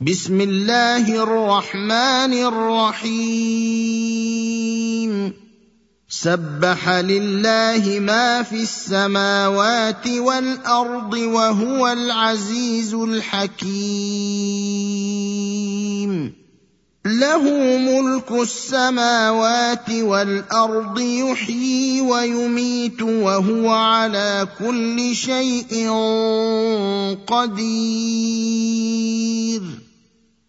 بسم 0.00 0.40
الله 0.40 1.22
الرحمن 1.22 2.32
الرحيم. 2.32 3.12
سبح 6.08 6.88
لله 6.88 8.00
ما 8.00 8.42
في 8.42 8.62
السماوات 8.62 10.08
والأرض 10.08 11.14
وهو 11.14 11.88
العزيز 11.88 12.94
الحكيم. 12.94 13.58
له 17.06 17.42
ملك 17.78 18.32
السماوات 18.32 19.90
والأرض 19.90 20.98
يحيي 20.98 22.00
ويميت 22.00 23.02
وهو 23.02 23.70
على 23.70 24.48
كل 24.58 25.16
شيء 25.16 25.90
قدير. 27.26 28.68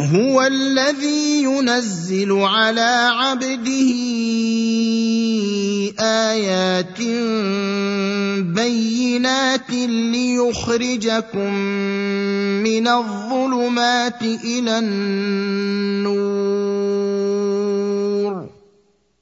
هو 0.00 0.42
الذي 0.42 1.42
ينزل 1.42 2.32
على 2.32 3.10
عبده 3.12 3.92
آيات 6.00 6.98
بينات 8.40 9.70
ليخرجكم 9.70 11.54
من 12.64 12.88
الظلمات 12.88 14.22
إلى 14.22 14.78
النور. 14.78 16.00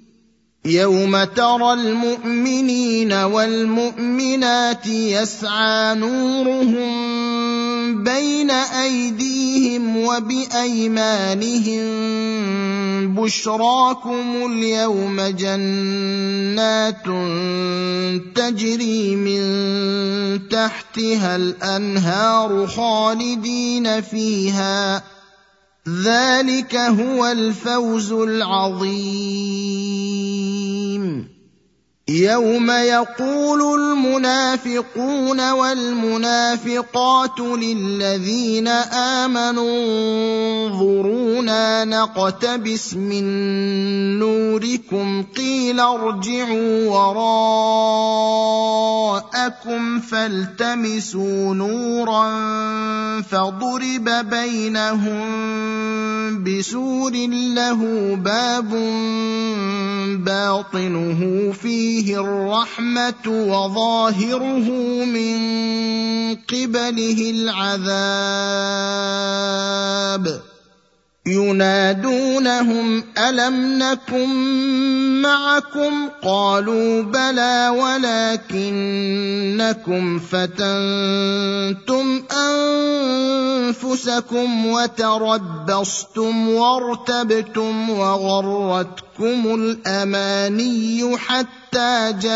يوم 0.65 1.23
ترى 1.23 1.73
المؤمنين 1.73 3.13
والمؤمنات 3.13 4.87
يسعى 4.87 5.95
نورهم 5.95 6.91
بين 8.03 8.51
ايديهم 8.51 9.97
وبايمانهم 9.97 11.81
بشراكم 13.15 14.51
اليوم 14.51 15.21
جنات 15.21 17.05
تجري 18.35 19.15
من 19.15 19.41
تحتها 20.49 21.35
الانهار 21.35 22.67
خالدين 22.67 24.01
فيها 24.01 25.03
ذلك 25.87 26.75
هو 26.75 27.25
الفوز 27.25 28.11
العظيم. 28.11 29.81
يوم 32.09 32.71
يقول 32.71 33.81
المنافقون 33.81 35.51
والمنافقات 35.51 37.39
للذين 37.39 38.67
آمنوا 38.67 40.67
انظرونا 40.67 41.85
نقتبس 41.85 42.93
من 42.93 43.23
نوركم 44.51 45.23
قيل 45.37 45.79
ارجعوا 45.79 46.91
جاءكم 49.31 49.99
فالتمسوا 49.99 51.53
نورا 51.53 52.31
فضرب 53.21 54.09
بينهم 54.29 55.21
بسور 56.43 57.11
له 57.55 58.15
باب 58.15 58.69
باطنه 60.25 61.51
فيه 61.51 62.19
الرحمة 62.19 63.27
وظاهره 63.27 64.69
من 65.05 65.37
قبله 66.35 67.31
العذاب 67.31 68.01
ينادونهم 71.25 73.03
ألم 73.17 73.79
نكن 73.79 74.29
معكم؟ 75.21 76.09
قالوا 76.23 77.01
بلى 77.01 77.69
ولكنكم 78.59 80.19
فتنتم 80.19 82.21
أنفسكم 83.67 84.65
وتربصتم 84.65 86.49
وارتبتم 86.49 87.89
وغرتكم 87.89 89.55
الأماني 89.55 91.17
حتى 91.17 92.13
جاء 92.21 92.31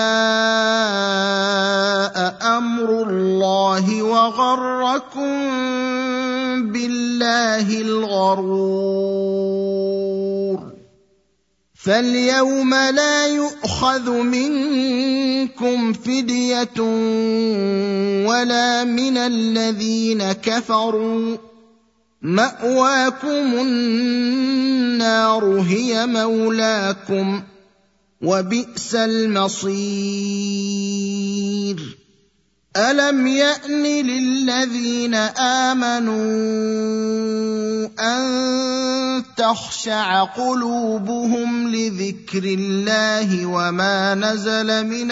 أمر 2.58 3.10
الله 3.10 4.04
وغركم 4.04 5.50
بالله 6.64 7.82
الغرور. 7.82 9.56
فاليوم 11.74 12.74
لا 12.74 13.28
يؤخذ 13.28 14.12
منكم 14.12 15.94
فدية 15.94 16.82
ولا 18.28 18.84
من 18.84 19.18
الذين 19.18 20.32
كفروا. 20.32 21.38
مأواكم 22.22 23.60
النار 23.62 25.46
هي 25.46 26.06
مولاكم 26.06 27.44
وبئس 28.22 28.96
المصير. 28.96 29.76
الم 32.78 33.28
يان 33.28 33.84
للذين 33.84 35.16
امنوا 35.40 36.16
ان 38.00 39.24
تخشع 39.38 40.24
قلوبهم 40.24 41.68
لذكر 41.76 42.44
الله 42.44 43.46
وما 43.46 44.16
نزل 44.16 44.86
من 44.86 45.12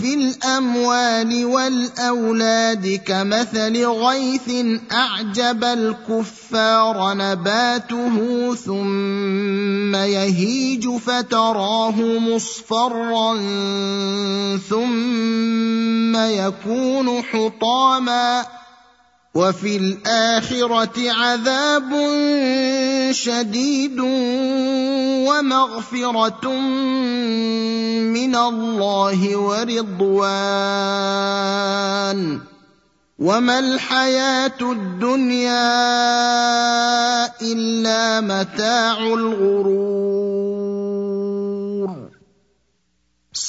في 0.00 0.14
الأموال 0.14 1.44
والأولاد 1.44 3.00
كمثل 3.06 3.86
غيث 3.86 4.50
أعجب 4.92 5.64
الكفار 5.64 7.14
نباته 7.14 8.16
ثم 8.54 9.94
يهيج 9.94 10.88
فتراه 10.88 12.00
مصفرا 12.00 13.34
ثم 14.70 16.16
يكون 16.16 17.22
حطاما 17.22 18.44
وفي 19.36 19.76
الآخرة 19.76 20.96
عذاب 21.12 21.92
شديد 23.12 24.00
ومغفرة 25.28 26.48
من 28.16 28.36
الله 28.36 29.36
ورضوان. 29.36 30.40
وما 33.18 33.58
الحياة 33.58 34.60
الدنيا 34.60 35.76
إلا 37.42 38.20
متاع 38.20 38.98
الغرور. 38.98 40.65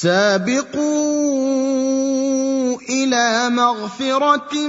سابقوا 0.01 1.17
إلى 2.89 3.49
مغفرة 3.49 4.67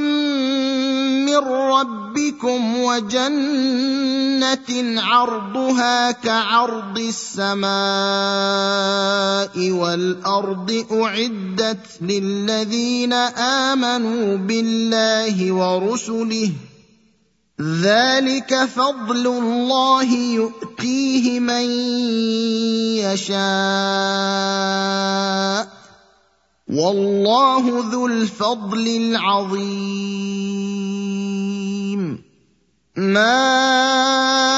من 1.29 1.37
ربكم 1.37 2.79
وجنة 2.81 3.41
عرضها 5.03 6.11
كعرض 6.11 6.99
السماء 6.99 7.69
والأرض 9.71 10.85
أعدت 10.93 11.87
للذين 12.01 13.13
آمنوا 13.73 14.37
بالله 14.37 15.53
ورسله 15.53 16.53
ذلك 17.61 18.55
فضل 18.65 19.27
الله 19.27 20.15
يؤتيه 20.15 21.41
من 21.41 21.71
يشاء 23.03 23.39
والله 26.71 27.91
ذو 27.91 28.07
الفضل 28.07 28.87
العظيم. 28.89 29.99
ما 32.97 34.58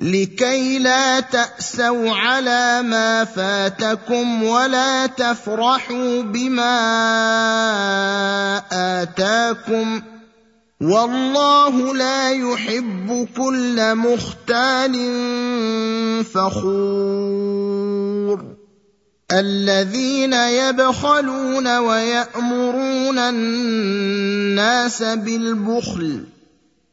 لكي 0.00 0.78
لا 0.78 1.20
تأسوا 1.20 2.10
على 2.10 2.82
ما 2.82 3.24
فاتكم 3.24 4.42
ولا 4.42 5.06
تفرحوا 5.06 6.22
بما 6.22 6.78
آتاكم 9.02 10.02
والله 10.80 11.94
لا 11.94 12.30
يحب 12.30 13.28
كل 13.36 13.94
مختال 13.94 14.94
فخور 16.24 17.78
الذين 19.32 20.32
يبخلون 20.32 21.78
ويأمرون 21.78 23.18
الناس 23.18 25.02
بالبخل 25.02 26.24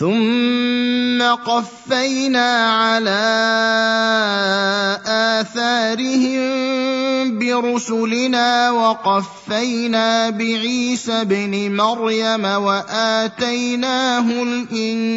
ثم 0.00 1.20
قفينا 1.22 2.72
على 2.72 3.24
آثارهم 5.06 6.40
برسلنا 7.38 8.70
وقفينا 8.70 10.30
بعيسى 10.30 11.12
ابن 11.12 11.76
مريم 11.76 12.44
وآتيناه 12.44 14.26
الإنجيل. 14.42 15.10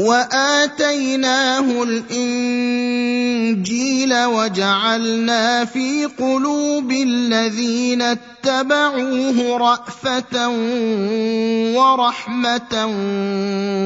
وآتيناه 0.00 1.82
الإنجيل 1.82 2.54
وجعلنا 4.24 5.64
في 5.64 6.04
قلوب 6.04 6.92
الذين 6.92 8.02
اتبعوه 8.44 9.56
رأفة 9.58 10.48
ورحمة 11.76 12.86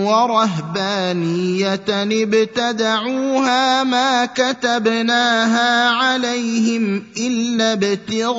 ورهبانية 0.05 1.85
ابتدعوها 2.23 3.85
ما 3.85 4.25
كتبناها 4.25 5.89
عليهم 5.89 7.05
إلا 7.17 7.73
ابتغاء 7.73 8.39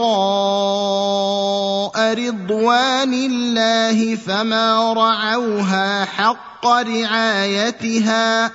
رضوان 2.13 3.13
الله 3.13 4.15
فما 4.15 4.93
رعوها 4.93 6.05
حق 6.05 6.67
رعايتها 6.67 8.51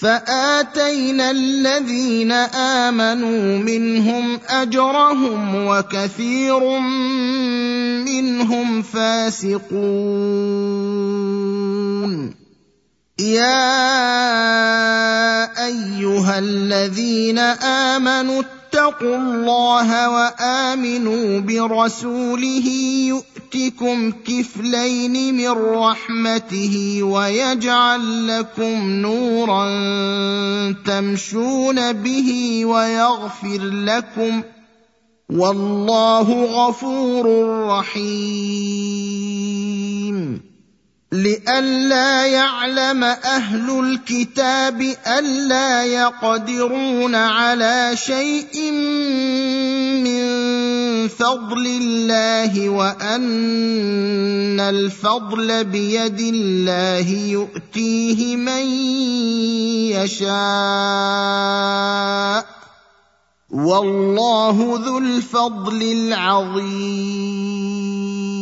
فآتينا 0.00 1.30
الذين 1.30 2.32
آمنوا 2.32 3.58
منهم 3.58 4.40
أجرهم 4.48 5.66
وكثير 5.66 6.78
منهم 8.06 8.82
فاسقون. 8.82 9.68
يا 13.18 13.66
أيها 15.66 16.38
الذين 16.38 17.38
آمنوا 17.38 18.42
اتقوا 18.42 19.16
الله 19.16 20.10
وآمنوا 20.10 21.40
برسوله 21.40 22.68
يؤتكم 23.54 24.12
كفلين 24.12 25.34
من 25.34 25.50
رحمته 25.50 26.98
ويجعل 27.02 28.28
لكم 28.28 28.90
نورا 28.90 29.64
تمشون 30.86 31.92
به 31.92 32.64
ويغفر 32.64 33.58
لكم 33.62 34.42
والله 35.30 36.44
غفور 36.44 37.26
رحيم. 37.68 38.48
لئلا 41.12 42.26
يعلم 42.26 43.04
أهل 43.04 43.80
الكتاب 43.80 44.94
الا 45.06 45.84
يقدرون 45.84 47.14
على 47.14 47.92
شيء 47.94 48.72
فضل 51.08 51.66
الله 51.66 52.68
وأن 52.68 54.60
الفضل 54.60 55.64
بيد 55.64 56.20
الله 56.20 57.10
يؤتيه 57.10 58.36
من 58.36 58.66
يشاء. 59.96 60.28
والله 63.50 64.82
ذو 64.86 64.98
الفضل 64.98 65.82
العظيم. 65.82 68.37